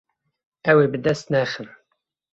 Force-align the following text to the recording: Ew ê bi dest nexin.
Ew 0.71 0.77
ê 0.85 0.87
bi 0.91 0.99
dest 1.05 1.25
nexin. 1.33 1.69